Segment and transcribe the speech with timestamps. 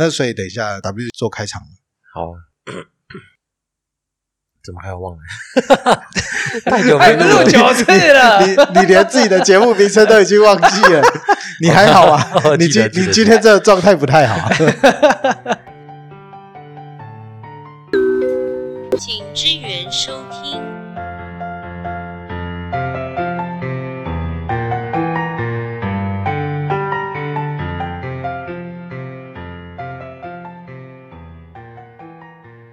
[0.00, 1.60] 那所以等一下 W 做开场，
[2.14, 2.32] 好。
[4.64, 5.20] 怎么还要忘了？
[6.64, 11.02] 太久没录九次了，你你连自己的节目名称都已经忘记了，
[11.60, 12.26] 你还好啊？
[12.58, 14.48] 你今你今天这个状态不太好。
[18.98, 20.24] 请支援收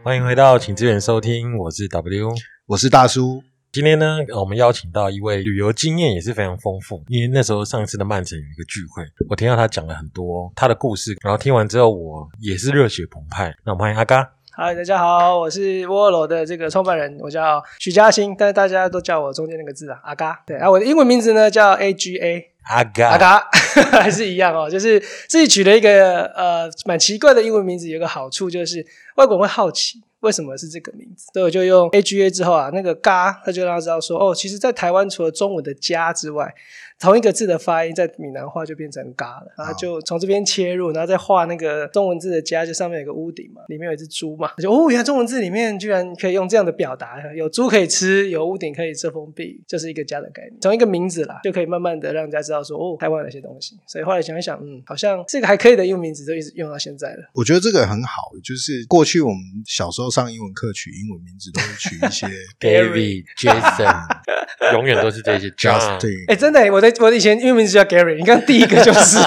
[0.07, 2.33] 欢迎回到，请支援收听，我是 W，
[2.65, 3.43] 我是大叔。
[3.73, 13.53] 今天呢，我们邀请到一位旅游经验也是非常丰富，因为那时候上一次的曼城有一个聚会，我听到他讲了很多他的故事，然后听完之后我也是热血澎湃。
[13.65, 14.31] 那我们欢迎阿嘎。
[14.59, 20.41] 嗨，大家好，我是沃罗的这个创办人，我叫许嘉欣，但是大家都叫我中间那个字啊，阿嘎。
[20.47, 23.49] 对啊，我的英文名字呢叫 A G A，阿嘎，阿嘎，
[24.01, 28.83] 还是一样哦，就是自己取了一个呃蛮奇怪的英文名字，有个好处就是
[29.17, 30.01] 外国人会好奇。
[30.21, 31.27] 为什么是这个名字？
[31.31, 36.51] 所以我就用 A G A 之后啊，那个嘎，他就让他知道说，哦，其实，在台湾除了中文的家之外。
[36.99, 50.59] 同一个字的发音在闽南话就变成“嘎”了，然后就从这边切入，然后再画那个中文字的“家”，就上面有个屋顶嘛，里面有一只猪嘛，就哦，原来中文字里面居然可以用这样的表达，有猪可以吃，有屋顶可以遮风避雨，就是一个家的概念。
[50.59, 53.77] 从一个名字啦，就可以慢慢的让人家知道说，哦，台湾有些东西。
[53.87, 57.29] 所以后来想一想，嗯，好像这个还可以的英文名字，就一直用到现在了。
[57.33, 62.27] 我觉得这个很好，就是过去我们小时候上英文课取英文名字都会取一些
[62.59, 64.16] Gary、Jason，
[64.73, 66.29] 永远都是这些 Justin。
[66.31, 67.71] 哎，真的，我的我的以前英文名字。
[67.73, 69.17] 叫 Gary，你看第一个就是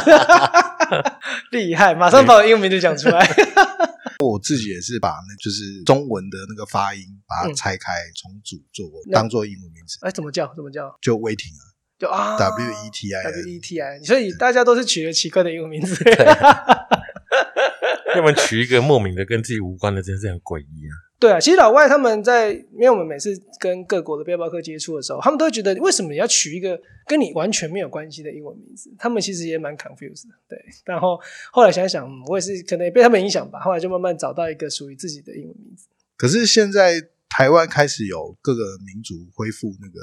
[1.52, 3.26] 厉害，马上把我英文名字讲出来。
[4.18, 9.98] 我自己也是把那就是中文的那个发音把它拆开重组做当做英文名字。
[10.02, 10.52] 哎，怎么叫？
[10.54, 10.94] 怎么叫？
[11.00, 11.62] 就 Waiting 啊，
[11.98, 14.00] 就啊，W E T I W E T I。
[14.02, 15.96] 所以大家都是取了奇怪的英文名字。
[18.14, 20.92] 要么取一个莫名的跟自己无关的，真是很诡异啊。
[21.20, 28.90] 对啊，其实老外他们在，因为我们每次跟各国的背包客接触的时候，他们都会觉得，为什么你要取一个跟你完全没有关系的英文名字？
[28.98, 30.34] 他们其实也蛮 confused 的。
[30.48, 31.20] 对，然后
[31.52, 33.61] 后来想想，我也是可能也被他们影响吧。
[33.61, 35.86] 后来就慢慢找到一个属于自己的英文名字。
[36.17, 40.00] 可是现在台湾开始有各个民族恢复那个。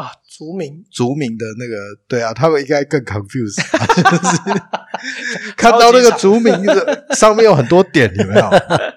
[0.00, 1.76] 啊，族名，族名的那个，
[2.08, 3.56] 对啊，他们应该更 confused，
[4.10, 4.62] 就是
[5.56, 8.50] 看到那个族名的上面有很多点，有没有？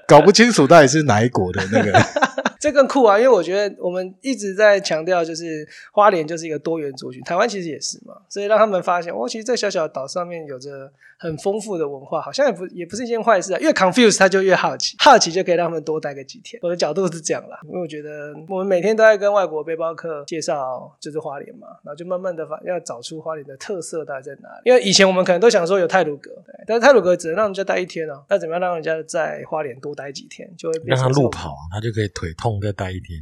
[0.08, 1.92] 搞不清楚到底是哪一国的那个？
[2.64, 3.20] 这更酷啊！
[3.20, 13.60] 因为我觉得我们一直在强调，就是花莲就是一个多元族群，台湾其实也是嘛，所以让他们发现，哦，其实这小小的岛上面有着很丰富的文化，好像也不也不是一件坏事啊。
[13.60, 16.58] 越 confuse 他就越好奇，好奇就可以让他们多待个几天。
[16.64, 24.62] 我的角度是这样啦，因为我觉得我们每天都在跟外国背包客介绍就是花莲嘛，然后就慢慢的发要找出花莲的特色到底在哪里。
[24.64, 26.32] 因为以前我们可能都想说有泰鲁阁，
[26.66, 32.53] 但是泰鲁阁只能让人家待一天哦，那怎么样让人家在花莲多待几天，就会让他路跑，他就可以腿痛。
[32.62, 33.20] 再待一天，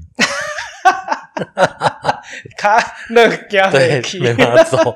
[2.57, 2.77] 卡
[3.09, 3.35] 那个
[3.71, 4.95] 对，没办法走，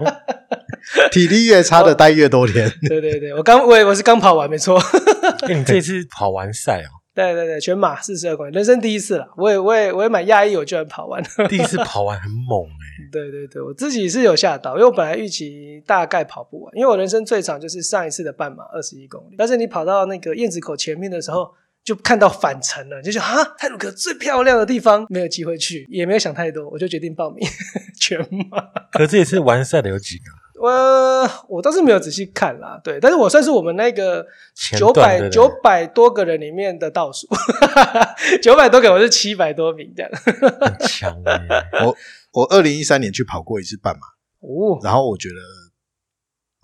[1.12, 2.72] 体力越差的待越多天。
[2.88, 4.80] 对对对，我刚我我是刚跑完，没错。
[5.48, 6.90] 你这次跑完赛哦？
[7.14, 9.28] 对对对，全马四十二公里，人生第一次了。
[9.38, 11.24] 我也我也我也蛮讶异，我居然跑完。
[11.50, 13.10] 第一次跑完很猛哎。
[13.12, 21.50] 对对对，我自己是有吓到，因为我本来预期大概跑不完，因为我人生最长就是上一次的半马二十一公里，但是你跑到那个燕子口前面的时候。
[21.86, 27.48] 就看到返程了，就想啊，泰鲁格最漂亮的地方没有机会去，也没有想太多，我就决定报名
[28.02, 28.20] 全
[28.50, 28.60] 马。
[28.92, 30.24] 可这也是完赛的有几个？
[30.60, 34.26] 我我倒是没有仔细看啦，对，但是我算是我们那个
[34.76, 37.28] 九百九百多个人里面的倒数，
[38.42, 40.12] 九百多个我是七百多名这样，
[40.60, 41.40] 很强哎。
[41.86, 41.96] 我
[42.32, 44.08] 我二零一三年去跑过一次半马，
[44.40, 45.36] 哦，然后我觉得。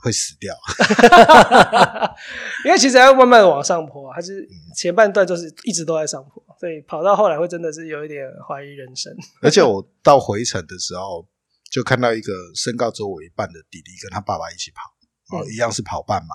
[0.02, 0.56] 会死掉，
[2.66, 9.16] 因为其实要慢慢的往上坡，还是前半段就是一直都在上坡，所以跑到后来会真的是有一点怀疑人生。
[9.42, 11.28] 而且我到回程的时候，
[11.72, 16.30] 就看到一个身高只有我一半的弟弟跟他爸爸一起跑，哦，一样是跑半马，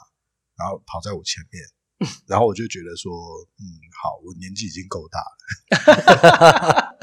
[0.57, 1.61] 然后跑在我前面，
[2.29, 3.13] 然后我就觉得说，
[3.59, 3.65] 嗯，
[4.01, 6.97] 好，我年纪已经够大了。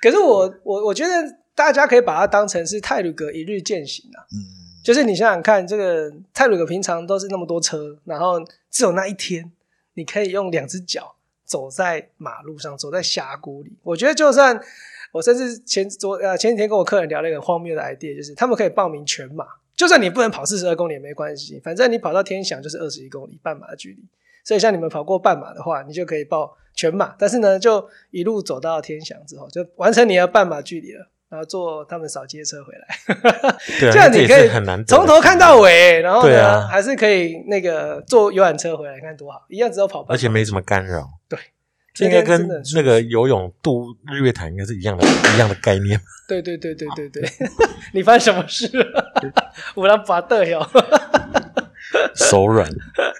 [0.00, 1.12] 可是我我我觉得
[1.56, 4.61] 大家可以把它当成是泰鲁格一日践行啊，嗯。
[4.82, 9.50] 就是你想想看，这个泰鲁格平常都是那么多车，然后只有那一天，
[9.94, 11.14] 你可以用两只脚
[11.44, 13.72] 走在马路上，走在峡谷里。
[13.82, 14.60] 我觉得，就算
[15.12, 19.46] 我甚至前昨呃前几天跟我客人聊了一个荒谬的 idea，就是他们可以报名全马，
[19.76, 24.02] 就算你不能跑四十二公里也没关系，反正你跑到天祥就是二十一公里半马的距离。
[24.44, 31.06] 所以像你们跑过半马的话，你就可以报全马，但是呢，就一路走到天祥之后，就完成你的半马距离了。
[31.32, 32.86] 然后坐他们扫街车回来，
[33.80, 34.50] 对啊， 这样你可以
[34.84, 41.08] 从头看到尾，然后呢、还是可以那个坐游览车回来，看多好，一样只有跑半马，而且没什么干扰。
[41.30, 41.38] 对，
[41.94, 45.98] 这应该跟那个游泳渡日月潭应该是一样的一样的概念。
[46.28, 47.30] 对对对对对对，
[47.94, 49.12] 你发生什么事了？
[49.74, 50.68] 我让拔的哟。
[52.14, 52.68] 手软，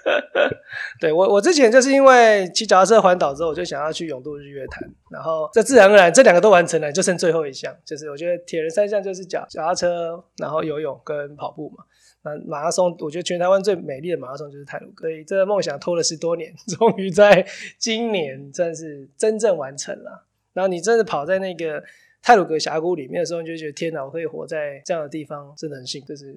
[0.99, 11.83] 对我，我之前就是因为骑脚踏车环岛之后，我就想要去永渡日月潭，然后这自然而然这两个都完成了，就剩最后一项，就是我觉得铁人三项就是脚脚踏车，然后游泳跟跑步嘛。
[12.25, 17.45] 那马拉松，我觉得全台湾最美丽的马拉松就是泰鲁格，所以这个梦想拖了十多年， 终于在
[17.77, 20.25] 今年真是真正完成了。
[20.53, 21.83] 然后你真的跑在那个
[22.21, 26.01] 泰鲁格峡谷里面的时候，你就觉得天哪，我可以活在这样的地方，真的很幸。
[26.05, 26.33] 就是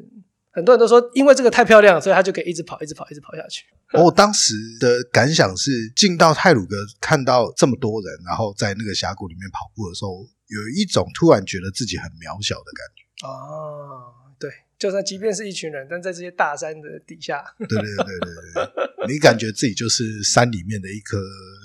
[0.56, 3.66] 很多人都说，因为这个太漂亮了，所以他就可以一直跑，一直跑，一直跑下去。
[3.92, 13.26] 我当时的感想是，进到泰鲁格看到这么多人，然后在那个峡谷里面跑步的时候，有一种突然觉得自己很渺小的感觉。
[13.28, 21.18] 哦，对，就算即便是一群人，但在这些大山的底下，对对对对对对，你感觉自己就是山里面的一颗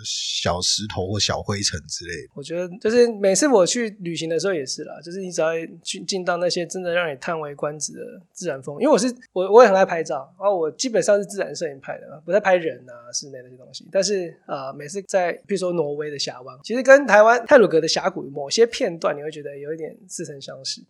[0.04, 2.30] 小石头或小灰尘之类的。
[2.34, 5.50] 我觉得就是每次我去旅行的时候也是啦，就是你只要
[5.84, 8.00] 去进到那些真的让你叹为观止的
[8.32, 13.88] 自然风，因为我是我我也很爱拍照，然后我基本上是自然摄影拍的，不太拍人啊室内那些东西。
[13.92, 20.82] 但是呃，每次在比如说挪威的峡湾，其实跟台湾泰鲁格的峡谷某些片段，你会觉得有一点似曾相识。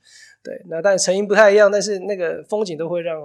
[0.44, 3.22] 对，那但成因不太一样，但是那个风景都会让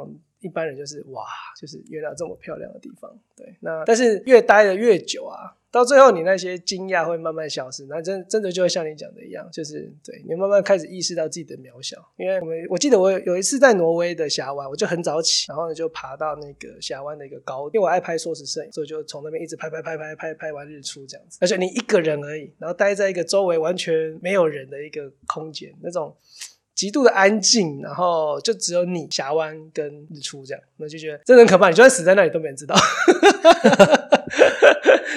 [0.46, 1.25] 一般人就是哇，
[1.60, 3.10] 就是原来这么漂亮的地方。
[3.37, 11.96] 对，那但是越待的越久啊，到最后你那些惊讶会慢慢消失，那真真的就会像你讲的一样，就是对你慢慢开始意识到自己的渺小。
[12.16, 21.38] 因为我们我记得我有一次在挪威的峡湾，我就很早起，然后呢就爬到那个峡湾的一个高，因为我爱拍缩时摄影，所以就从那边一直拍拍拍拍拍拍完日出这样子。
[21.43, 26.16] 而且你一个人而已，然后待在一个周围完全没有人的一个空间，那种。
[26.76, 31.70] 极度的安静，然后就只有你峡湾跟日出这样，那就觉得真的很可怕。
[31.70, 32.76] 你就算死在那里都没人知道。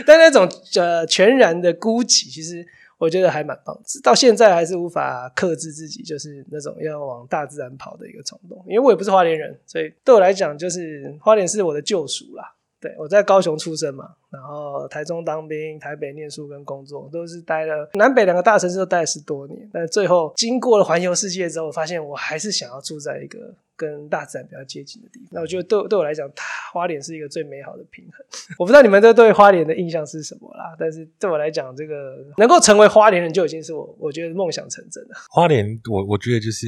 [0.08, 2.66] 但那种呃全然的孤寂，其实
[2.98, 3.78] 我觉得还蛮棒。
[4.02, 8.64] 到现在还是无法克制自己，就是那种要往大自然跑的一个冲动。
[8.66, 12.56] 因为我也不是花莲人，所以对我来讲，就是花莲是我的救赎啦。
[12.81, 19.70] 对，我在高雄出生嘛，然后台中当兵，台北念书跟工作，都是待了南北两个大城市都待了十多年。
[19.74, 25.30] 但最后经过了环游世界之后，发现我还是想要住在一个跟大自然比较接近的地方。
[25.31, 26.30] 那我觉得对对我来讲，
[26.71, 28.25] 花莲是一个最美好的平衡。
[28.57, 35.10] 我不知道你们这对花莲的印象是什么啦，但是对我来讲，这个能够成为花莲人就已经是我我觉得梦想成真了。
[35.30, 36.68] 花莲，我我觉得就是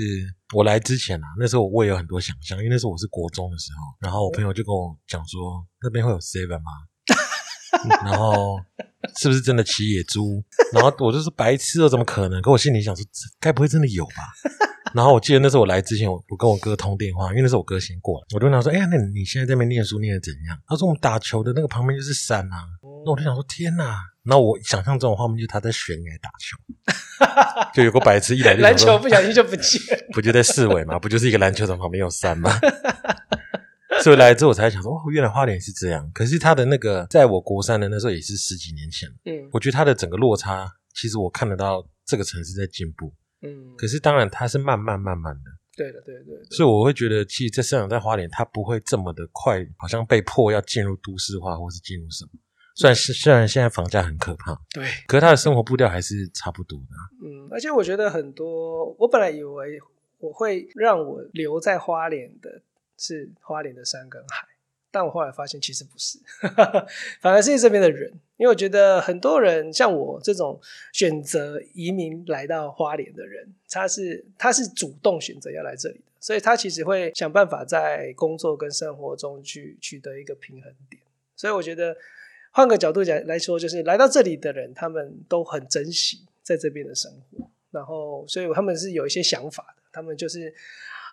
[0.53, 6.71] 我来之前啊，那时候我也有很多想象，因为那时候我是国中的时候，然后我朋友就跟我讲说，那边会有 seven 吗？
[8.06, 8.59] 然后
[9.18, 10.44] 是不是真的骑野猪？
[10.74, 12.42] 然后我就说白痴哦，怎么可能？
[12.42, 13.03] 可我心里想说，
[13.39, 14.13] 该不会真的有吧？
[14.94, 22.58] 然后我记得那时候我来之前，我我跟我哥通电话，因为那时候我哥先过来，我就问他说：“哎呀，那你现在在那边念书念的怎样？”他说：“我们打球的那个旁边就是山啊。”
[23.06, 30.06] 那我就想说：“天哪！”然后我想象中的画面，就是他在悬崖打球，就有个白痴一来就 篮球不小心就不见了。
[30.14, 31.00] 不就在市尾吗？
[31.00, 32.52] 不就是一个篮球场旁边有山吗？
[34.04, 36.10] 所以来之后我才想说，哦，原来花莲是这样。
[36.14, 43.14] 可是他的那个，在我国三的那时候也是十几年前，嗯我觉得他的整个落差，其实我看得到这个城市在进步。
[43.42, 46.44] 嗯，可是当然它是慢慢慢慢的，对的对的对的。
[46.52, 52.32] 所以我会觉得，其实，这生长在花莲，它不会这么的快，好像被迫要进入都市化，或是进入什么。
[52.74, 57.04] 虽然是虽然现在房价很可怕，对，可是他的生活步调还是差不多的啊。
[57.22, 59.80] 嗯，而且我觉得很多，我本来以为
[60.20, 62.62] 我会让我留在花莲的
[62.98, 64.48] 是花莲的山跟海，
[64.89, 66.18] 但我后来发现其实不是，
[67.20, 70.60] 反而是这边的人，因为我觉得很多人像我这种
[70.91, 81.00] 选择移民来到花莲的人，他是他是主动选择要来这里的，所以他其实会想办法在工作跟生活中去取得一个平衡点，
[81.36, 81.95] 所以我觉得。
[82.53, 90.53] 换个角度讲来说，就是来到这里的人，他们都很珍惜在这边的生活，然后所以他们是有一些想法的，他们就是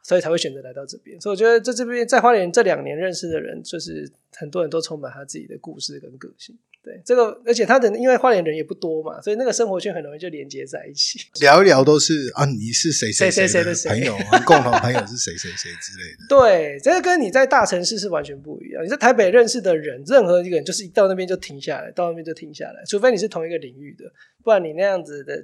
[0.03, 1.21] 所以才会选择来到这边。
[1.21, 6.59] 所以我觉得在这边在花莲这两年认识的人，就是很多人都充满他自己的故事跟个性。
[6.83, 11.19] 对这个，而且他的因为花莲人也不多嘛，所以那个生活圈很容易就连接在一起。
[11.41, 16.27] 聊一聊都是啊，你是谁谁谁谁的谁朋友啊，共同朋友是谁谁谁之类的。
[16.31, 18.83] 对，这个跟你在大城市是完全不一样。
[18.85, 24.05] 你在台北认识的人，任何一个人就是一到那边就停下来，到那边就停下来，除非你是同一个领域的，
[24.43, 25.35] 不然你那样子的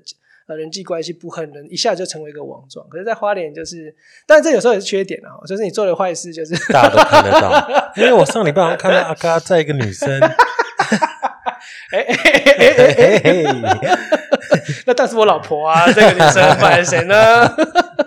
[0.46, 2.88] 呃人际关系不可能一下就成为一个网状。
[2.88, 3.94] 可是，在花莲就是，
[4.26, 7.92] 但这有时候也是缺点啊，就是你做了坏事，就是大家都看得到。
[7.96, 10.08] 因为我上礼拜好像看到阿嘎在一个女生，
[12.00, 13.98] 哎哎哎哎哎
[14.86, 17.14] 那但是我老婆啊，这个女生不然谁呢？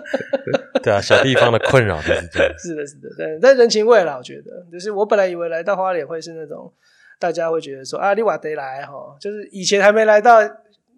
[0.82, 2.52] 对啊，小地方的困扰就是这样。
[2.58, 6.72] 是的，是的，但但人情味啦，我觉得，就是我本来以为来到花莲会是那种
[7.18, 10.38] 大家会觉得说啊，你瓦得来哈，就是以前还没来到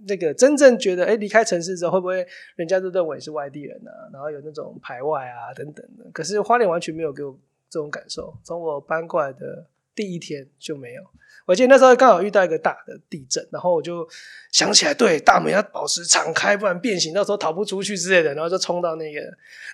[0.06, 6.04] 那个真正觉得哎离开城市之后会不会人家都认为是外地人啊，然后有那种排外啊等等的。
[6.12, 7.37] 可是花莲完全没有给我
[7.68, 11.02] 这种感受，从我搬过来的第一天就没有。
[11.47, 14.06] 我记得那时候刚好遇到一个大的地震，然后我就
[14.52, 19.20] 想起来，对，大门要保持敞开，不然变形，到时候逃不出去之类的，然后就冲到那个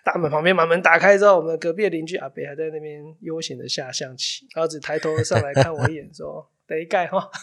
[0.05, 7.29] 大门旁边，把门打开之后，我们隔壁的邻居阿北还在那边悠闲的下象棋，然后只抬头上来看我一眼，说：“得盖哈。”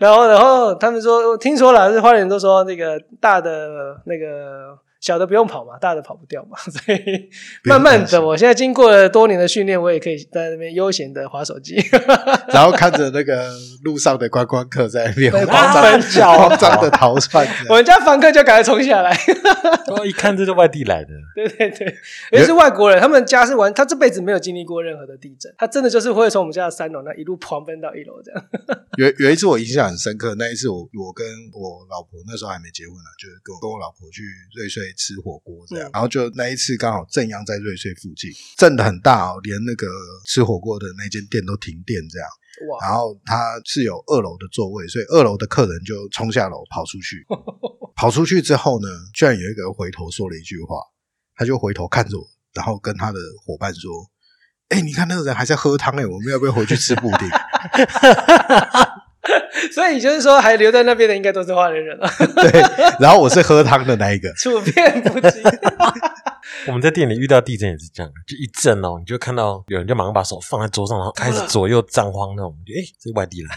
[0.00, 4.78] 然后，然后他们说，听说了，是花莲都说那个大的那个。
[5.00, 7.30] 小的不用跑嘛，大的跑不掉嘛， 所以
[7.64, 11.76] 慢慢的，我现在经过了多年的训练，我也可以在那边悠闲的划手机，
[12.52, 13.48] 然后看着那个
[13.84, 17.46] 路上的观光客在那边慌翻张、慌张的逃窜。
[17.70, 19.16] 我们家房客就赶快冲下来，
[19.86, 21.94] 哦，一看这是外地来的，对对对，
[22.32, 28.44] 也是外国人，他们家是玩，他这辈子没有经历过任何的地震，他真的就是会从我们家的三楼那一路狂奔到一楼这样。
[28.96, 31.24] 有有一次我印象很深刻，那一次我我跟
[31.54, 34.24] 我老婆那时候还没结婚呢，就是跟我跟我老婆去
[34.56, 34.87] 瑞穗。
[34.96, 39.86] 吃火锅这样，然后就那一次刚好正阳在瑞穗附近，震的很大哦，连那个
[40.26, 42.28] 吃火锅的那间店都停电这样。
[42.68, 42.86] 哇！
[42.86, 47.24] 然后他是有二楼的座位，所以二楼的客人就冲下楼跑出去。
[47.94, 50.76] 跑出去之后呢，居然有一个人回头说了一句话，
[51.36, 53.90] 他就回头看着我，然后跟他的伙伴说
[54.70, 57.28] ：“哎，你看那个人还在喝汤哎，我们要不要回去吃布丁？”
[59.72, 62.08] 所以就是说，还留在那边的应该都是花莲人了。
[62.36, 62.60] 对，
[63.00, 65.42] 然后我是喝汤的那一个， 处变不惊。
[66.66, 72.54] 我们在店里遇到地震也是这样，就一震哦，你就看到有人就马上把手放在桌上，然后开始左右张慌那种。
[72.66, 73.48] 就哎，这外地人。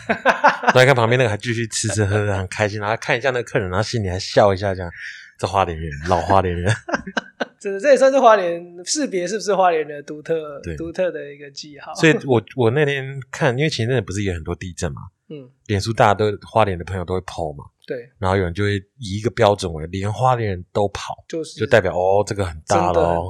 [0.76, 2.80] 来看旁边那个还继续吃吃喝喝，很开心。
[2.80, 4.92] 然后看一下那个客人，然后心里还笑一下，这样。
[5.38, 6.72] 这花莲人，老花莲人。
[7.60, 10.36] 这这也算是花莲识别是不是花莲的独特、
[10.78, 11.92] 独特的一个记号。
[11.96, 15.02] 所以我我那天看，因为前阵子不是有很多地震嘛。
[15.32, 23.30] 嗯，脸书大家都花莲的朋友都会跑嘛，对，然后有人就会以一个标准为连花莲人都跑，就是就代表哦，这个很大喽。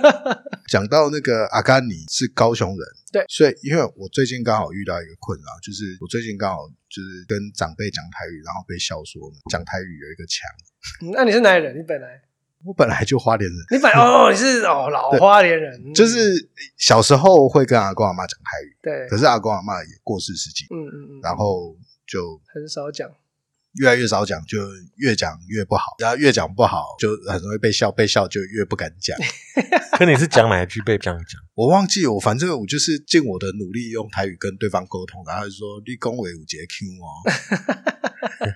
[0.66, 2.78] 讲到那个阿甘尼是高雄人，
[3.12, 10.48] 对，所以因为我最近刚好遇到一个困扰，就是我最近刚好就是跟长辈讲台语，然后被笑说讲台语有一个墙。
[11.12, 11.78] 那你是哪里人？
[11.78, 12.22] 你本来？
[12.66, 21.76] 我本来就花莲人， 你本哦你是哦老花莲人，就是小时候会跟阿公阿妈讲台语，对，可是阿公阿妈也过世十几，嗯嗯嗯，然后
[22.08, 23.08] 就很少讲，
[23.74, 24.58] 越来越少讲，就
[24.96, 29.16] 越讲越不好，然后越讲不好就很容易被笑，被笑就越不敢讲。
[29.96, 31.40] 可你是讲哪一句被这样讲？
[31.54, 37.06] 我忘记，我反正我就是尽我的努力用台语跟对方沟通，然后说立功为五节 Q 哦。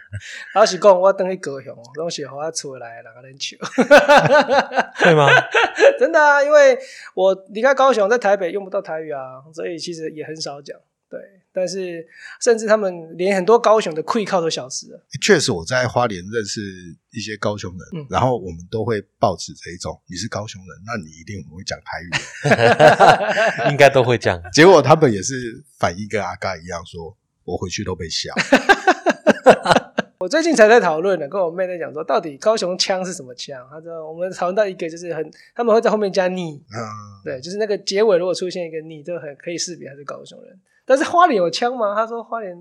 [0.55, 3.57] 老实讲，我等去高雄，拢是和我出来两个人笑，
[5.05, 5.29] 对吗？
[5.99, 6.79] 真的啊，因为
[7.15, 10.79] 我离开高雄，在台北用不到台语啊，所以其实也很少讲。
[11.11, 11.19] 对，
[11.53, 12.07] 但是
[12.41, 15.05] 甚至他们连很多高雄的溃靠都消失了。
[15.21, 16.61] 确实，我在花莲认识
[17.11, 22.01] 一些高雄人，然后我们都会抱持这一种：你是高雄人，那你一定很会讲台
[23.67, 24.41] 语， 应该都会讲。
[24.53, 28.33] 结果他们也是反应跟阿嘎一样，说我回去都被笑。
[30.21, 33.67] 我最近才在讨论呢，跟我妹在讲说，到底高雄腔是什么腔？
[33.71, 36.79] 他说我们讨论到一个，就是很他们会在后面加你，嗯，
[37.25, 40.61] 对，就是那个结尾如果出现一个你，就很可以识别他是高雄人。
[40.85, 41.95] 但是花莲有腔吗？
[41.95, 42.55] 他说花莲，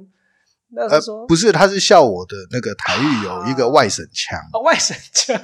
[0.69, 5.35] 那他说不是，他是笑我的那个台语有一个外省腔，外省腔，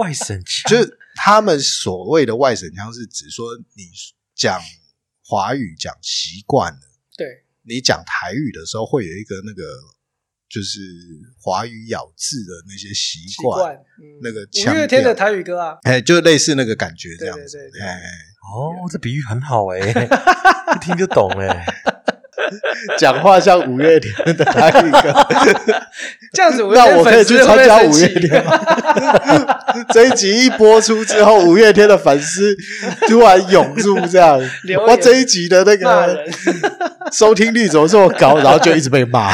[0.00, 3.84] 外省腔，就是他们所谓的外省腔，是指说你
[4.34, 4.60] 讲
[5.24, 6.80] 华语讲习惯了，
[7.16, 9.62] 对你讲台语的时候会有一个那个。
[10.48, 10.78] 就是
[11.40, 13.76] 华语咬字的那些习惯，
[14.22, 18.00] 那个五月天的台语歌啊，哎，就类似那个感觉这样子，哎，
[18.54, 19.78] 哦，这比喻很好哎，
[20.76, 21.66] 一听就懂哎，
[22.98, 25.26] 讲话像五月天的那一个，
[26.32, 28.58] 这样子，那我可以去参加五月天吗？
[29.92, 32.54] 这一集一播出之后，五月天的粉丝
[33.08, 34.38] 突然涌入，这样，
[34.86, 36.24] 哇，这一集的那个
[37.12, 38.36] 收听率怎么这么高？
[38.38, 39.32] 然后就一直被骂。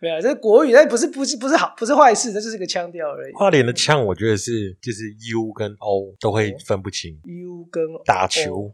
[0.00, 3.32] 没有，这是国语，但不是不是不是好，不是坏事，这就是个腔调而已。
[3.34, 7.12] 花莲的腔，我觉得是就是 U 跟 O 都会分不清。
[7.22, 8.72] U 跟打球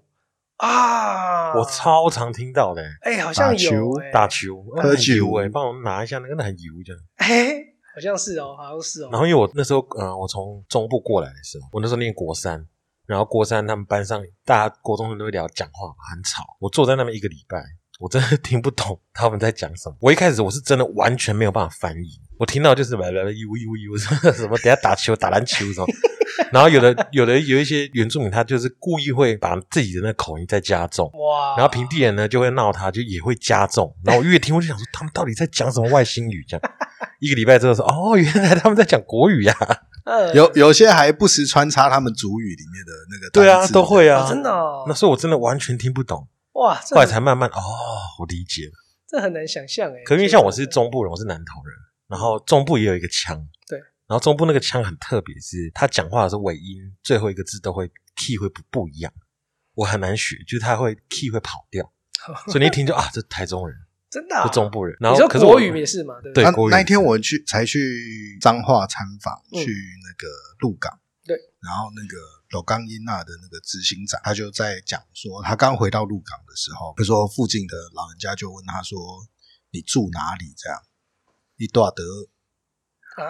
[0.59, 2.83] 啊，我超常听到的。
[3.03, 7.03] 哎，好像有打球喝酒哎，帮我拿一下那个，那很油这样。
[7.17, 7.55] 哎，
[7.95, 9.09] 好像是哦，好像是哦。
[9.11, 12.65] 然后因为我那时候，嗯，我从中部过来的时候，我那时候念国三，
[13.07, 16.45] 然后国三他们班上大家国中生都会聊讲话嘛，很吵。
[16.61, 17.62] 我坐在那边一个礼拜。
[18.00, 19.97] 我真的听不懂 他们在讲什么。
[20.00, 22.07] 我一开始我是真的完全没有办法翻译，
[22.38, 23.99] 我听到就是来来来，呦呦呦，
[24.33, 25.87] 什么等下打球打篮球什么。
[26.52, 31.57] 然后有的有的有一些原住民，他就是故意会把自己的那口音再加重，哇！
[31.57, 33.95] 然后平地人呢就会闹他，就也会加重。
[34.04, 36.45] 然后我越听我就想说，他们到底在讲什么外星语？
[36.49, 36.73] 这样
[37.21, 39.54] 一个礼拜之后说，哦，原来他们在讲国语呀、
[40.04, 47.61] 嗯有有些还不时穿插他们主语里面的那个对啊都会啊，哦真的哦那时候我真的完全听不懂，哇，这后来才慢慢哦，
[48.21, 48.73] 我理解了。
[49.07, 50.02] 这很难想象哎。
[50.07, 51.76] 可因为像我是中部人，我是南投人，
[52.09, 53.37] 然后中部也有一个腔，
[53.68, 53.78] 对，
[54.09, 57.87] 然后中部那个腔很特别，是他讲话的时候尾音最后一个字都会
[58.17, 59.12] key 会不不一样，
[59.75, 61.93] 我很难学，就是他会 key 会跑掉，
[62.50, 63.77] 所以你一听就啊，这台中人，
[64.11, 64.97] 真的啊这中部人。
[64.99, 66.15] 然后可是我国语也是嘛？
[66.23, 70.27] 对不那一天我去才去彰化参访，嗯去那个
[70.61, 72.17] 鹿港，对，然后那个
[72.50, 78.99] 斗冈英娜的那个执行长，他就在讲说，他刚回到鹿港的时候，他说附近的老人家就问他说
[79.71, 80.81] ：“你住哪里？”这样，
[81.59, 82.03] 你多少德？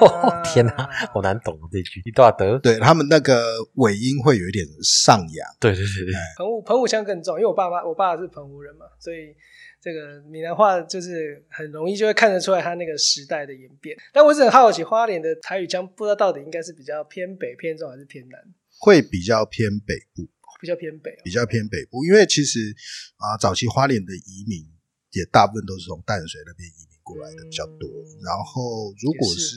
[0.00, 3.42] 哦 天哪，好难懂哦这句，一大德，对他们那个
[3.74, 9.34] 尾音会有一点上扬，对对对对，澎湖澎湖腔更重，因为我爸妈我爸是澎湖人嘛，所以
[9.80, 13.96] 这个闽南话就是很容易就会看得出来他那个时代的演变。
[14.12, 18.38] 但我是很好奇，花莲的台语腔不知道到底应该是比较偏北偏重还是偏南？
[18.80, 20.28] 会比较偏北部，
[20.60, 22.74] 比较偏北、哦，比较偏北部，因为其实
[23.16, 24.66] 啊、早期花莲的移民
[25.12, 27.88] 也大部分都是从淡水那边移民过来的比较多。
[27.88, 29.56] 嗯然后如果也是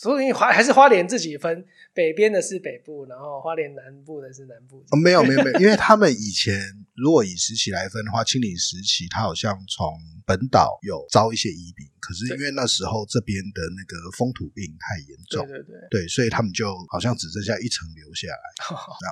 [0.00, 4.82] 所以花还是花莲自己分，北边的是北部，然后花莲南部的是南部。
[4.90, 6.58] 哦，没有没有没有，因为他们以前
[6.96, 9.92] 如果以时期来分的话，清领时期他好像从
[10.24, 18.46] 本岛有招一些移民，可是因为那时候这边的那个风土病太严重，对对对，对，所以他们就好像只剩下一层留下来，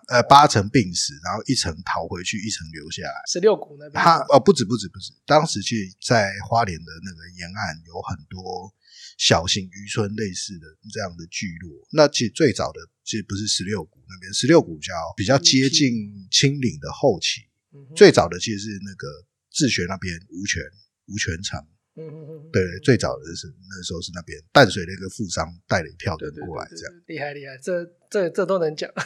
[0.17, 3.21] 呃八层病死，然后一层逃回去，一层留下来。
[3.29, 4.03] 十六股那边。
[4.03, 8.73] 他哦，不止不止不止，当时其实，在花莲的那个沿岸有很多
[9.19, 11.71] 小型渔村类似的这样的聚落。
[11.93, 15.91] 那其实最早的其实不是十六股那边，十六股比较比较接近
[16.31, 17.43] 清岭的后期，
[17.75, 19.09] 嗯最早的其实是那个
[19.51, 20.63] 自学那边吴泉
[21.07, 21.59] 吴泉城，
[21.97, 26.95] 嗯嗯嗯，对，最早的是那时候是那边淡水的一个富商带了一票人过来，这样。
[27.05, 28.89] 对，厉害厉害，这这这都能讲。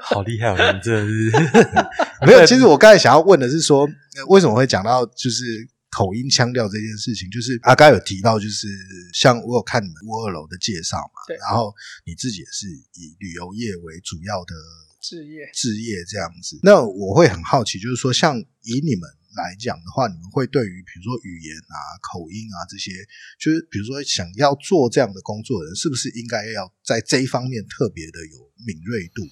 [0.00, 0.72] 好厉害哦！
[0.72, 1.30] 你这是
[2.26, 3.86] 没有， 其实我刚才想要问的是说，
[4.16, 7.30] 呃为什么会讲到就是口音腔调这件事情？
[7.30, 8.66] 就是阿刚有提到，就是
[9.14, 11.72] 像我有看你们乌二楼的介绍嘛，对然后
[12.04, 14.54] 你自己也是以旅游业为主要的
[15.00, 16.58] 置业置业这样子。
[16.64, 22.90] 那我会很好奇，就是说，像以你们来讲的话，你们会对于比如说语言啊、口音啊这些，
[23.38, 29.22] 就是比如说想要做这样的工作的人，是不是应该要在这一方面特别的有敏锐度？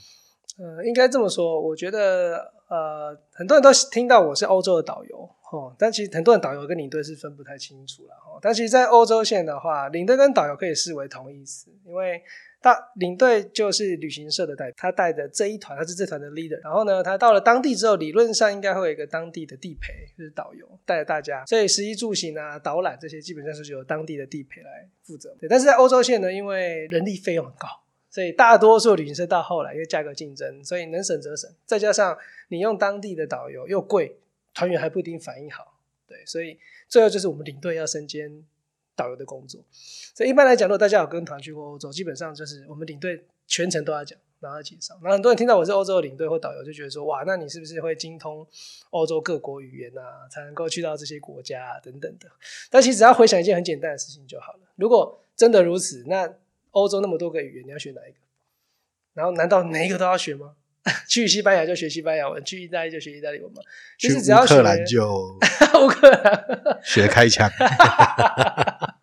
[0.58, 8.38] 呃，应该这么说，我觉得呃，很多人都听到我是欧洲的导游哦，但其实很多人导游跟领队是分不太清楚了哦。
[8.40, 12.22] 但其实，在欧洲线的话，领队跟导游可以视为同义词，因为
[12.60, 16.60] 大领队就是旅行社的代表，他带的这一团，他是这团的 leader。
[16.62, 25.34] 然后呢，他到了当地之后，理论上应该会有一个当地的地陪，就是导游带着大家，所以食衣住行啊、导览这些基本上是由当地的地陪来负责。
[25.40, 27.68] 对，但是在欧洲线呢，因为人力费用很高。
[28.12, 31.50] 所以大多数旅行社到后来，因为价格竞争，所以能省则省。
[31.64, 32.16] 再加上
[32.48, 34.18] 你用当地的导游又贵，
[34.52, 38.44] 团员还不一定反应好，对，所以最后就是我们领队要身兼
[38.94, 39.64] 导游的工作。
[40.14, 44.94] 所以一般来讲，如果大家有跟团去过欧洲，基本上就是我们领队全程都要讲，然后介绍。
[45.00, 48.46] 然后很多人听到我是欧洲的领队或导游，就觉得说，哇，那你是不是会精通
[48.90, 52.28] 欧洲各国语言啊，才能够去到这些国家啊等等的？
[52.68, 54.60] 但其实只要回想一件很简单的事情就好了。
[54.76, 56.30] 如果真的如此，那
[56.72, 58.18] 欧洲那么多个语言，你要学哪一个？
[59.14, 60.54] 然后难道哪一个都要学吗？
[61.08, 63.62] 去西班牙就学西班牙文，去意大利就学意大利文吗？
[63.98, 65.38] 其去实只要学乌克兰就
[65.80, 67.48] 乌克兰学开枪。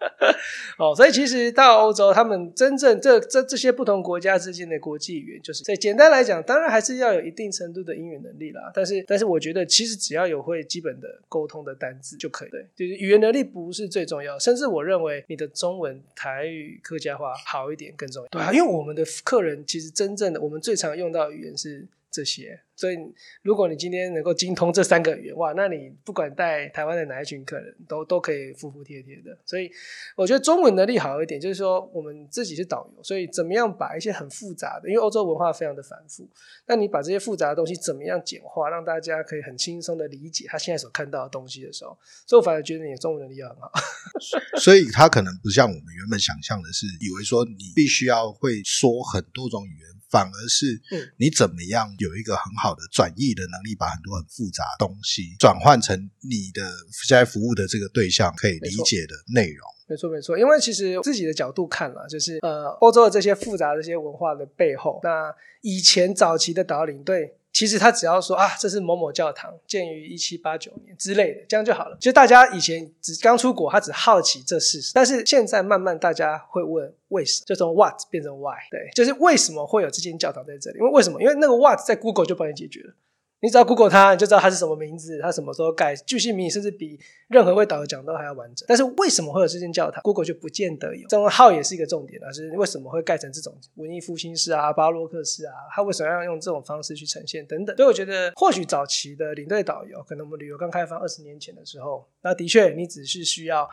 [0.78, 8.72] 哦，所以其实到欧洲，他们真正这这这些不同国家之间的国际语言，就是所以简单来讲，当然还是要有一定程度的英语能力啦。
[8.74, 12.50] 但是，但是我觉得其实只要有会基本的沟通的单字就可以。
[12.50, 18.30] 对，就是语言能力不是最重要，甚至我认为你的中文、台语、客家话好一点更重要。
[18.30, 22.98] 对啊，因为我们的客人其实真正的我们最常用到语言是这些，所以
[23.44, 29.38] 如果你今天能够精通这三个语言，哇，那你不管带台湾的哪一群客人，都都可以服服帖帖的。
[29.46, 29.70] 所以
[30.16, 36.28] 我觉得中文能力好一点，就是说我们自己是导游，所以怎么样把一些很复杂的，因为欧洲文化非常的繁复，
[36.66, 41.96] 那你把这些复杂的东西怎么样简化，让大家可以很轻松的理解他现在所看到的东西的时候，
[42.26, 43.72] 所以我反而觉得你的中文能力要很好。
[44.60, 51.08] 所以他可能不像我们原本想象的是，以为说你必须要会说很多种语言反而是嗯。
[51.18, 56.70] 你怎么样有一个很好的转译的能力，把很多很复杂的东西转换成你的
[57.08, 59.68] 现在服务的这个对象可以理解的内容。
[59.88, 71.98] 没错没错，因为其实自己的角度看了，就是呃，欧洲的这些复杂的这些文化的背后，那以前早期的导领队，其实他只要说啊，这是某某教堂，建于一七八九年之类的，这样就好了。
[72.00, 80.80] 其实大家以前只刚出国，他只好奇这事实，但是现在慢慢大家会问为什么，就从 what 变成 why，对，就是为什么会有这间教堂在这里？
[80.80, 81.22] 因为为什么？
[81.22, 82.94] 因为那个 what 在 Google 就帮你解决了。
[83.42, 87.00] 你只要 Google 它，你就知道它是什么名字，它什么时候盖，巨细靡遗，甚至比
[87.30, 88.66] 任何会导游讲都还要完整。
[88.68, 91.08] 但是为什么会有这间教堂？Google 就不见得有。
[91.08, 95.54] 这种号也是一个重点啊，就是为什么会盖成这种文艺复兴式啊、巴洛克式啊？
[95.74, 97.76] 它为什么要用这种方式去呈现等等？
[97.78, 103.70] 所以我觉得，或许早期的领队导游，可能我们旅游刚开放二十年前的时候，那的确你只是需要。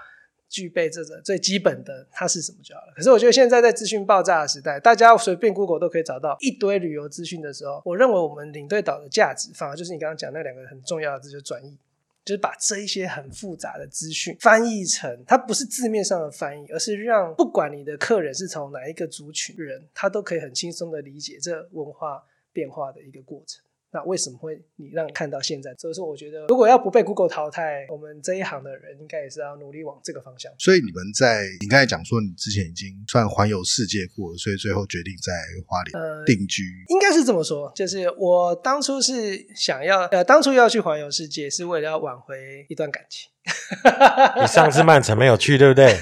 [0.49, 2.93] 具备这个最基本的，它是什么就好了。
[2.95, 11.77] 可是我觉得现在在资讯爆炸的时代，大家随便 Google 都可以找到一堆旅游资讯的时候，我认为我们领队导的价值，反而就是你刚刚讲那两个很重要的字，就是转译，
[12.25, 23.63] 就是把这一些很复杂的资讯翻译成，它不是字面上的翻译，而是让不管你的客人是从哪一个族群人，他都可以很轻松的理解这文化变化的一个过程。
[23.97, 25.75] 那为什么会你让看到现在？
[25.79, 30.53] 所以说，我觉得如果要不被 Google 淘汰，我们这一行的人应该也是要努力往这个方向。
[30.59, 35.33] 所以你们在你刚才讲说，你之前已经算环游世界过了，所以最后决定在
[35.67, 36.63] 花莲呃，定居。
[36.89, 43.31] 应该是这么说，就是我当初是想要，呃，当初要去环游世界，是为了要挽回一段感情。
[44.43, 45.97] 你上次曼城没有去，对不对？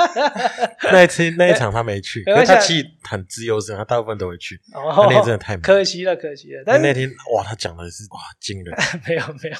[0.92, 4.60] 那一次那一场他没去，因为他气很自由身，他大部分都会去。
[4.72, 6.62] 哦那天真的太可惜了，可惜了。
[6.64, 8.74] 但那天哇，他讲的是哇惊人，
[9.06, 9.56] 没 有没有，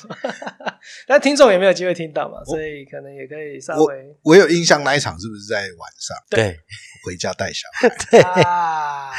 [1.06, 6.58] 但听众也没有机会听到嘛，所以可能也可以稍微我有印象那一场是不是在晚上对
[7.04, 8.20] 回家带小孩？
[8.22, 9.10] 啊，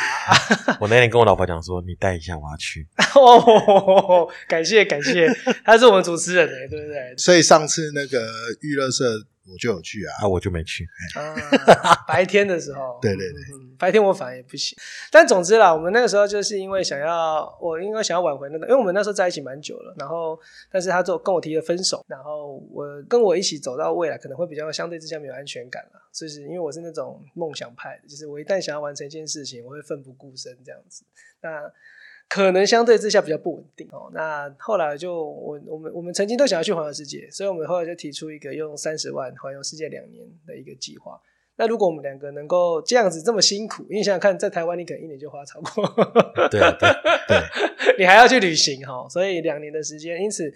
[0.79, 2.87] 我那天跟我老婆讲说，你带一下，我要去。
[3.15, 5.27] 哦，感谢感谢，
[5.63, 7.13] 他是我们主持人哎，对不对？
[7.17, 8.25] 所以上次那个
[8.61, 9.05] 娱乐社
[9.51, 10.11] 我就有去啊。
[10.21, 10.87] 啊，我就没去。
[11.15, 14.77] 啊，白天的时候， 对对对嗯，白天我反而也不行。
[15.11, 20.39] 但总之啦，我们那个时候就是因为想要，我因为想要挽回那个，因为我们那时候在一起蛮久了，然后
[20.71, 31.03] 但是他就跟我提了分手，然后我跟我一起走到未来，可能会比较相对之下没有安全感了，就是因为我是那种梦想派的，就是我一旦想要完成一件事情，我会奋不顾身这样子。
[31.41, 31.71] 那
[32.33, 34.09] 可能相对之下比较不稳定哦。
[34.11, 41.21] 那后来就我我们我们曾经都想要去环游世界，所以我们后来就提出一个用三十万环游世界两年的一个计划。
[41.57, 45.85] 那如果我们两个能够这样子这么辛苦，因为想想看，在台湾你可能一年就花超过，
[46.49, 46.89] 对啊对
[47.27, 47.37] 对，
[47.99, 50.51] 你还要去旅行哈，所以两年的时间，因此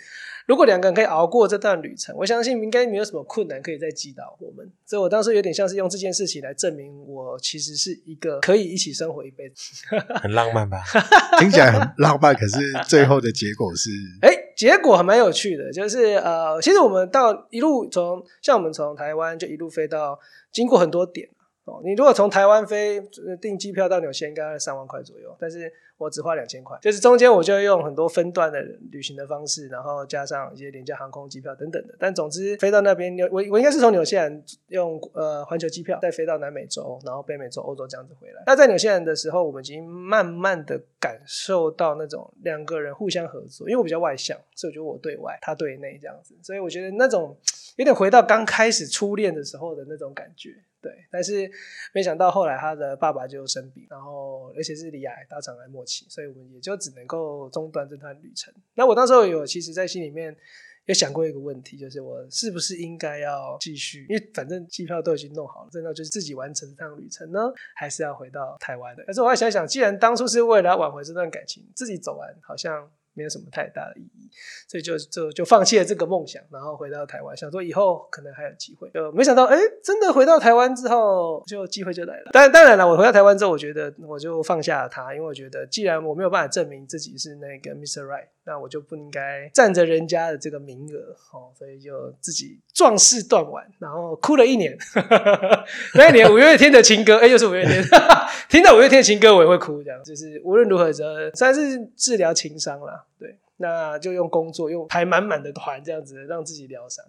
[0.47, 4.67] 如果两个人可以熬过这段旅程，我相信应该没有什么困难可以再击倒我们。
[4.87, 9.85] 所以我当时有点像是用这件事情来证明我其实是一个可以一起生活一辈子。
[10.23, 10.81] 很浪漫吧？
[11.39, 13.89] 听起来很浪漫，可是最后的结果是，
[14.23, 20.17] 哎，结果还蛮有趣的，就是呃，其实我们到一路从像我们从台湾就一路飞到，
[20.53, 21.27] 经过很多点
[21.65, 21.81] 哦。
[21.83, 31.95] 你如果从台湾飞呃订机票到纽西兰，应该三万块左右，但是我只花两千块，就是中间我就用很多分段的旅行的方式，然后加上一些廉价航空机票等等的。
[31.99, 38.43] 但总之飞到那边，纽我我应该是从纽西兰用呃环球机票，再飞到南美洲，然后北美洲、欧洲这样子回来。
[38.45, 47.35] 那在纽西兰的时候，我们已经慢慢的感受到那种两个人互相合作，因为我比较外向，所以我觉得我对外，他对内这样子，所以我觉得那种
[47.77, 50.53] 有点回到刚开始初恋的时候的那种感觉。
[50.79, 51.49] 对，但是
[51.91, 58.53] 没想到后来他的爸爸就生病，然后而且是离癌，大肠癌末期，所以我们也就只能够中断这段旅程。
[58.75, 60.35] 那我当时候有其实在心里面
[60.85, 64.05] 有想过一个问题，就是我是不是应该要继续？
[64.09, 67.39] 因为反正机票都已经弄好了，真的就是自己完成这趟旅程呢，
[67.75, 69.03] 还是要回到台湾的？
[69.05, 72.91] 可是我还想想，既然当初是为了挽回这段感情，自己走完好像。
[73.17, 74.29] 没有什么太大的意义，
[74.67, 78.87] 所以就就就放弃了这个梦想，然后回到台湾，想说以后可能还有机会。
[78.93, 82.29] 就没想到，哎，真的回到台湾之后，就机会就来了。
[82.31, 88.03] 当当然了，我回到台湾之后，我觉得我就放下了他，因为我觉得既然我没有办法证明自己是那个 Mr.
[88.03, 94.77] Right，那我就不应该占着人家的这个名额哦，所以就自己壮士断腕，然后哭了一年。
[95.95, 97.83] 那一年五月天的情歌，哎，又是五月天，
[98.49, 103.03] 听到五月天的情歌我也会哭，这样就是无论如何，这算是治疗情伤啦。
[103.19, 107.03] 对，那就用工作，用排满满的团这样子让自己疗伤。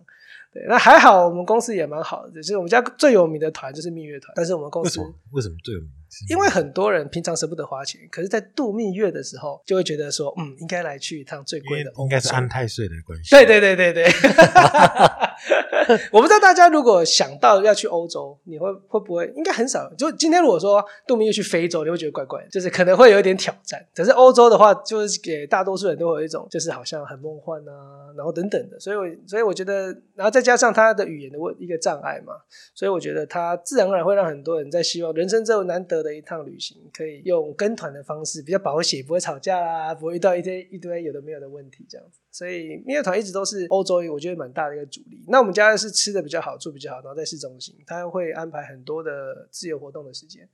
[0.52, 5.14] 对，那还好，我们公司也蛮好的，就是我们家最有名的团就是蜜月团，但是我们公司为什么？
[5.32, 5.90] 为什么最有名？
[6.10, 13.28] 是因为很多人平常舍不得花钱，可是，在度蜜月的时候，就会觉得说，嗯，应该来去一趟最贵的应该是安太岁的关系。
[13.30, 14.04] 对对对对对，
[16.10, 19.30] 我不知道大家如果想到要去欧洲，你会会不会？
[19.36, 19.86] 应该很少。
[19.98, 23.84] 就今天如果说度蜜月去非洲，你会觉得怪怪的，就是可能会有一点挑战。
[23.94, 28.80] 可是欧洲的话，就是给大多数人都会有一种，就是好像很梦幻啊，然后等等的。
[28.80, 32.34] 所以我，所以我觉得，然后再再加上他的语言的问一个障碍嘛，
[32.72, 42.20] 所以我觉得他自然而然会让很多人在希望人生这么难得的一趟旅行，可以用跟团的方式，比较保险，不会吵架啊，不会遇到一堆一堆有的没有的问题这样子。
[42.30, 45.24] 所以蜜月团一直都是欧洲，我觉得蛮大的一个主力。
[45.26, 50.48] 那我们家是吃的比较好，住比较好，然后在市中心，他会安排很多的自由活动的时间。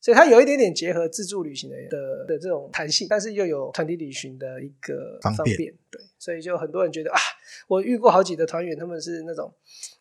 [0.00, 5.74] 所以它有一点点结合自助旅行的的的这种弹性，但是又有团体旅行的一个方便。
[5.90, 7.18] 对，所以就很多人觉得啊，
[7.66, 9.52] 我遇过好几个团员，他们是那种，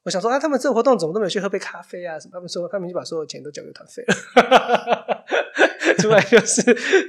[0.03, 2.31] 我想说啊，他们这个活动怎么都没有去喝杯咖啡啊什么？
[2.33, 5.25] 他们说他们就把所有钱都交给团费了，
[5.97, 6.62] 出来就是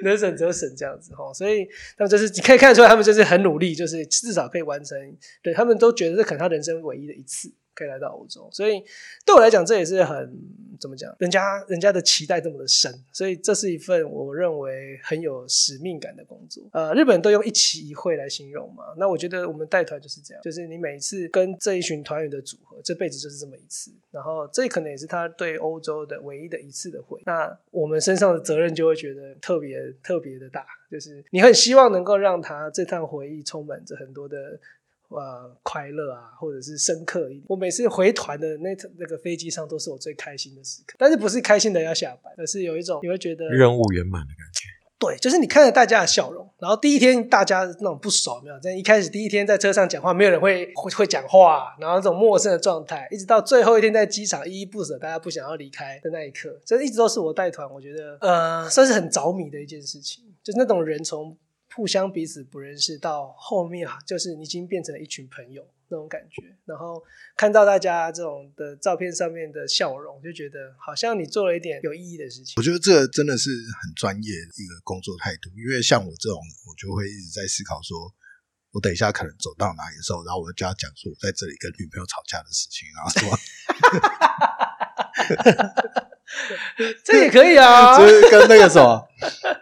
[0.02, 1.32] 能省则省这样子哈。
[1.34, 4.96] 所以他们就是你可以看得出来，他们就是很努力，就是至少可以完成。
[5.42, 7.52] 对他们都觉得这可能他人生唯一的一次。
[7.78, 8.82] 可以来到欧洲，所以
[9.24, 10.36] 对我来讲，这也是很
[10.80, 16.64] 怎么讲，人家人家的期待这么的深，所以这是一份我认为很有使命感的工作。
[16.72, 34.58] 呃，日本人都用一期一会来形容嘛，那我觉得我们带团就是这样，就是你每一次跟这一群团员的组合，这辈子就是这么一次，然后这可能也是他对欧洲的唯一的一次的会，那我们身上的责任就会觉得特别特别的大，就是你很希望能够让他这趟回忆充满着很多的。
[35.08, 37.42] 呃，快乐啊，或者是深刻一点。
[37.48, 40.96] 我每次回团的那那个飞机上，都是我最开心的时刻。
[40.98, 44.68] 但是不是开心的要下班，而是有一种你会觉得任务圆满的感觉。
[44.98, 61.34] 对，就是你看着大家的笑容，然后第一天大家那种不熟，没有在一开始第一天在车上讲话，没有人会会会讲话，然后这种陌生的状态，一直到最后一天在机场依依不舍，大家不想要离开的那一刻，这一直都是我带团，我觉得呃，算是很着迷的一件事情，就是那种人从。
[61.78, 66.42] 互相彼此不认识，到后面啊，就是已经变成了一群朋友那种感觉。
[66.64, 67.00] 然后
[67.36, 72.54] 看到大家这种的照片上面的笑容，就觉得好像你做了一点有意义的事情。
[72.56, 73.48] 我觉得这真的是
[73.80, 77.96] 很专业的一个工作态度，因为像我这种，我就会一直在思考，说
[78.72, 83.30] 我等一下可能走到哪里的时候，然后我就要讲说我在这里跟女朋友吵架的事情，然后说
[87.04, 89.06] 这也可以啊，就是跟那个什么，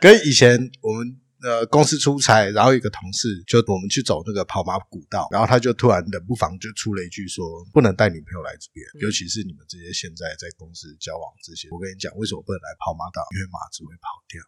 [0.01, 1.21] 跟以前我们。
[1.47, 13.23] 呃，公司出差，然后一个同事就我们去走那个跑马古道，然后他就突然冷不防就出了一句说：“不能带女朋友来这边，尤其是你们这些现在在公司交往这些。”我跟你讲，为什么不能来跑马岛？
[13.31, 14.43] 因为马子会跑掉。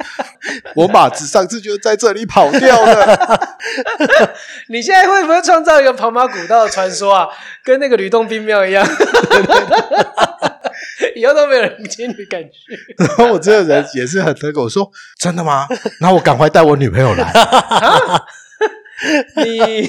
[0.74, 3.58] 我马子上次就在这里跑掉了。
[4.72, 7.28] 你现在会不会创造一个跑马古道的传说啊？
[7.62, 8.86] 跟那个吕洞宾庙一样？
[11.16, 12.50] 以后都没有人接你感觉。
[12.98, 15.66] 然后我这个人也是很那个，我说真的吗？
[16.00, 17.32] 那我赶快带我女朋友来。
[19.36, 19.88] 你，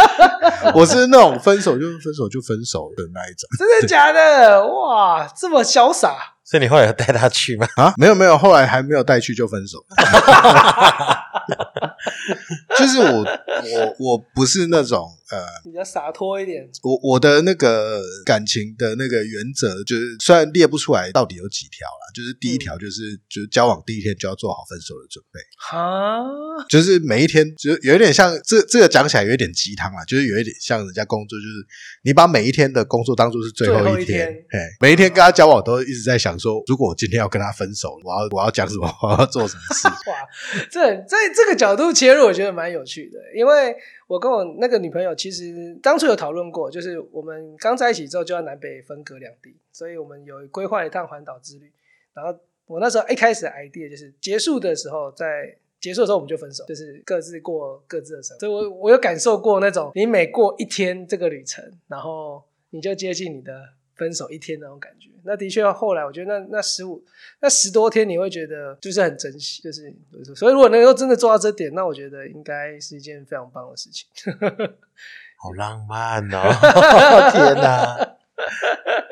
[0.74, 3.46] 我是那种分手就分手就分手的那一种。
[3.58, 4.66] 真的假的？
[4.66, 6.14] 哇，这么潇洒！
[6.44, 7.68] 所以你后来有带他去吗？
[7.76, 9.84] 啊，没有没有，后来还没有带去就分手。
[12.78, 15.06] 就是我我我不是那种。
[15.30, 16.66] 呃，比较洒脱一点。
[16.82, 25.38] 我我的那个感情的那个原则，就是虽然列不出来到底有几条啦，就是第一条就是，就是交往第一天就要做好分手的准备。
[25.58, 26.24] 哈，
[26.68, 31.52] 就是每一天，就有一点像这这个讲起来有一点鸡汤啊，就是有一点像人家工作，就是
[32.02, 39.88] 你把每一天的工作当做是最后一天，哎，每一天跟他交往都一直在想说，如果我今天要跟他分手，我要我要讲什么，我要做什么事。
[40.10, 40.16] 哇，
[40.70, 43.76] 这在这个角度切入，我觉得蛮有趣的，因为。
[44.08, 51.70] 我跟我那个女朋友其实当初有讨论过，就是我们刚在一起之后就要南北分隔两地，所以我们有规划一趟环岛之旅。
[52.12, 58.40] 然后我那时候一开始 idea 就是结束的时候，在结束的时候我们就分手，就是各自过各自的生活。
[58.40, 63.77] 所以我我有感受过那种，你每过一天这个旅程，然后你就接近你的。
[63.98, 67.04] 分手一天那种感觉，那的确后来我觉得那那十五
[67.40, 69.92] 那十多天你会觉得就是很珍惜，就是
[70.36, 74.06] 所以如果能够真的做到这点，那我觉得应该是一件非常棒的事情。
[75.40, 76.50] 好浪漫哦！
[77.30, 78.16] 天哪，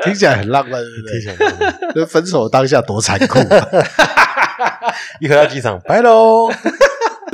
[0.02, 1.20] 听起来很浪漫，对不对？
[1.20, 1.44] 听起
[1.86, 3.38] 来，就分手当下多残酷，
[5.20, 6.48] 一回到机场，拜喽。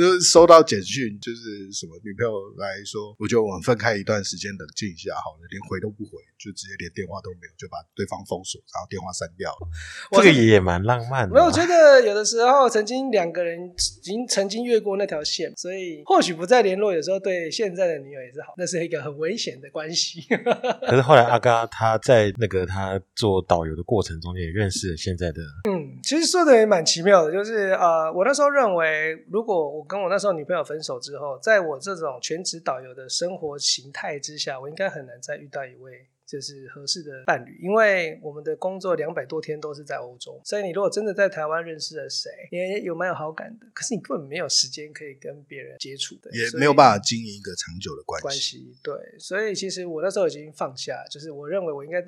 [0.03, 9.63] 就是收到简讯，就是什么女朋友来说，我觉得我们分开一段时间，冷静一下好了，连回都不回，就直接连电话都没有，就把对方封锁，然后电话删掉了。
[10.11, 11.33] 这个也蛮浪漫的。
[11.33, 18.53] 没有，我觉得有的时候曾经两个人已经曾经越过那条线，所以或许不再联络，有时候对现在的女友也是好。
[18.57, 20.19] 那是一个很危险的关系。
[20.83, 25.41] 可是后来阿嘎他在那个他做导游的过程中，也认识了现在的。
[25.69, 36.07] 嗯，其实说的也蛮奇妙的，就是呃，我那时候认为，如果我跟我那时候女朋友分手之后，在我这种全职导游的生活形态之下，我应该很难再遇到一位。
[36.25, 48.23] 就是合适的伴侣，因为我们的工作两百多天都是在欧洲，所以你如果真的在台湾认识了谁，也有蛮有好感的，可是你根本没有时间可以跟别人接触的，也没有办法经营一个长久的关系。
[48.23, 51.99] 关系对，所以其实我那时候已经放下，就是我认为我应该，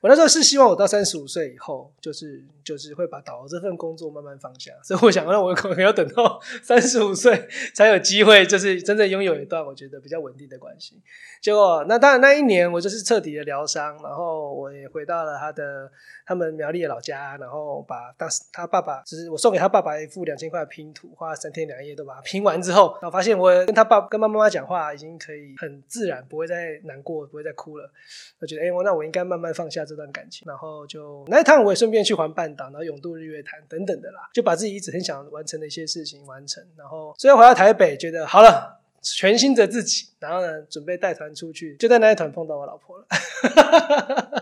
[0.00, 11.02] 我那时候是希望我到三十五岁以后，就是就是会把导游这份工作慢慢放下，所以我想让我可能要等到三十五岁才有机会，就是真正拥有一段我觉得比较稳定的关系。
[11.42, 13.96] 结果那当然那一年我就是彻底的疗。
[14.02, 15.90] 然后我也回到了他的
[16.26, 27.90] 他们苗栗的老家，然后把当时他爸爸就是我送给他爸爸一副两千块拼图，花了三天两夜都把它拼完之后，然后发现我跟他爸跟妈妈妈讲话已经可以很自然，不会再难过，不会再哭了。
[28.40, 38.83] 我觉得哎，我那我应该慢慢放下这段感情，然后就那一趟我也顺便去环半岛，然后永渡日月潭等等的啦，就把自己一直很想完成的一些事情完成，然后最后回到台北，觉得好了。
[39.04, 43.06] 全新的自己，然后呢，准备带团出去，就在那一团碰到我老婆了。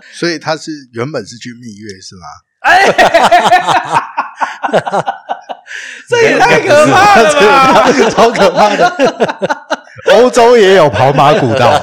[0.14, 2.26] 所以他是原本是去蜜月是吗？
[2.62, 2.86] 哎，
[6.08, 7.92] 这也太可怕了吧！
[8.08, 9.66] 超可怕的。
[10.14, 11.82] 欧洲也有跑马古道，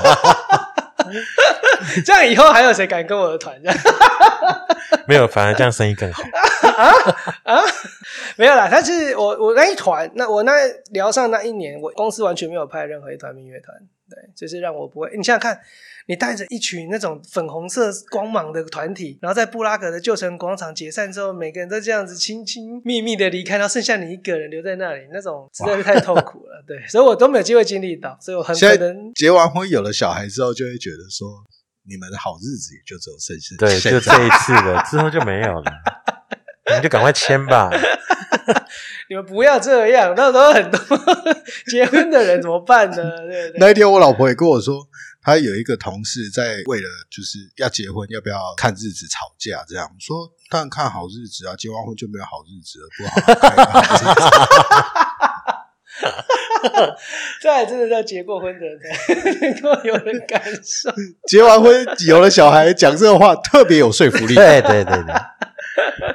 [2.05, 3.59] 这样以后还有谁敢跟我的团？
[5.07, 6.23] 没有，反而这样生意更好。
[6.77, 6.93] 啊
[7.43, 7.61] 啊！
[8.37, 10.53] 没有啦，但是我我那一团，那我那
[10.91, 13.75] 聊上那一年，我公司完全没有派任何一团蜜月团，
[14.09, 15.09] 对，就是让我不会。
[15.17, 15.59] 你想想看，
[16.07, 26.63] 你带着一群那种粉红色光芒的团体，然后在布拉格的旧城广场解散之后，每个人都这样子亲亲密密的离开，然后剩下你一个人留在那里，那种实在是太痛苦了。
[26.65, 31.27] 对，所以我都没有机会经历到，所以我很可能结完婚有了小孩之后，就会觉得说，
[31.89, 35.71] 你们的好日子也就只有剩下对，就这一次了，之后就没有了。
[36.69, 37.71] 你们就赶快签吧！
[39.09, 40.79] 你们不要这样，那时候很多
[41.65, 43.17] 结婚的人怎么办呢？
[43.27, 43.57] 对对？
[43.59, 44.87] 那一天我老婆也跟我说，
[45.23, 53.19] 她有一个同事在为了就是要结婚要不要看日子吵架，这样说当然看好日子啊，结完婚就没有好日子了，不好。
[57.41, 60.89] 这真的叫结过婚的人才能够有人感受。
[61.27, 64.35] 结完婚有了小孩，讲这个话特别有说服力。
[64.35, 65.13] 对对对对。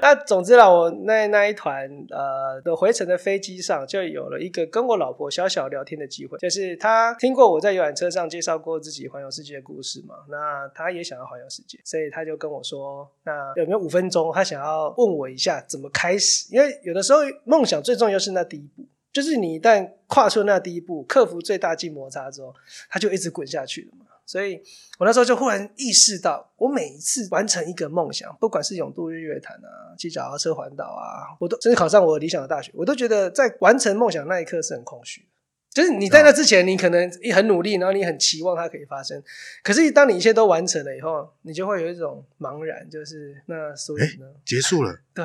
[0.00, 6.36] 那总之啦，我那那一团呃的回程的飞机上，就有了一个跟我老婆小小聊天的机会。
[6.38, 14.30] 就是他听过我在游览车上介绍过自己环游世界的故事嘛，那他也想要环游世界，所以他就跟我说，那有没有五分钟？
[14.34, 18.84] 他想要问我一下怎么开始，因为有的时候梦想最重要是那第一步。
[19.14, 22.52] 就是你一旦跨出那第一步，克服最大静摩擦之后，
[22.90, 24.06] 它就一直滚下去了嘛。
[24.26, 24.60] 所以
[24.98, 35.24] 我那时候就忽然意识到，我每一次完成一个梦想，不管是永渡日月潭啊，骑脚踏车环岛啊，我都甚至考上我理想的大学，我都觉得在完成梦想那一刻是很空虚。
[35.70, 39.22] 就是你在那之前，你可能很努力，然后你很期望它可以发生。
[39.62, 45.24] 可是当你一切都完成了以后，你就会有一种茫然，就是那所以呢，结束了， 对。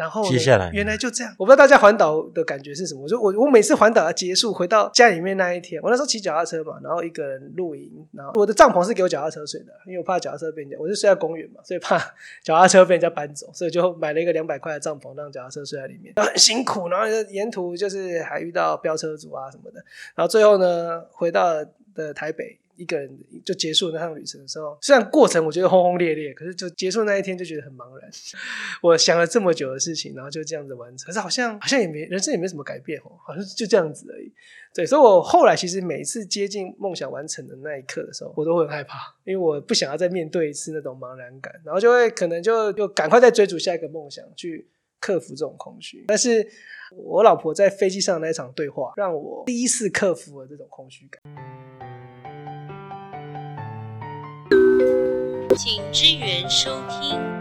[0.00, 3.02] 然后接下来原来就这样，我不知道大家环岛的感觉是什么。
[3.02, 11.98] 我说我我每次环岛要结束，回到家里面那一天，我那时候骑脚踏车嘛，然后一个人露营，然后我的帐篷是给我脚踏车睡的，因为我怕脚踏车被人家，我是睡在公园嘛，所以怕
[12.42, 19.84] 脚踏车被人家搬走，所以就买了一个两百块的帐篷，让脚踏车睡在里面，然后很辛苦，然后沿途就是还遇到飙车族啊什么的，
[20.14, 21.62] 然后最后呢回到
[21.94, 22.58] 的台北。
[22.80, 28.10] 一个人就结束那趟旅程的时候，虽然过程我觉得轰轰烈烈，可是就结束那一天就觉得很茫然。
[28.82, 34.32] 我想了这么久的事情，然后就这样子完成，可是好像好像也没人生也没什么改变哦，好像就这样子而已。
[34.72, 44.68] 对，所以我后来其实每一次接近梦想完成的那一刻的时候，我都会很害怕，因为我不想要再面对一次那种茫然感，然后就会可能就就赶快再追逐下一个梦想，去
[45.00, 46.04] 克服这种空虚。
[46.06, 46.46] 但是
[46.96, 51.20] 我老婆在飞机上那一场对话，让我第一次克服了这种空虚感。
[55.62, 57.39] 请支援收听。